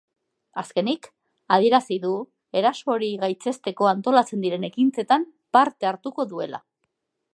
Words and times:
Azkenik, 0.59 1.03
adierazi 1.57 1.97
du 2.05 2.13
eraso 2.61 2.93
hori 2.95 3.09
gaitzesteko 3.25 3.91
antolatzen 3.93 4.47
diren 4.49 4.67
ekintzetan 4.71 5.29
parte 5.59 5.91
hartuko 5.91 6.27
duela. 6.33 6.63